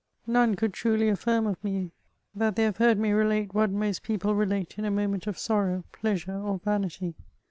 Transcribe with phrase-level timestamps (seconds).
[0.25, 1.91] None could truly affirm of me
[2.33, 5.83] that they have heard me relate what most people relate in a moment of sorrow,
[5.91, 7.13] pleasure, or vanity.